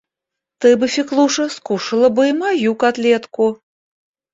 [0.59, 3.57] Ты бы, Феклуша, скушала бы и мою котлетку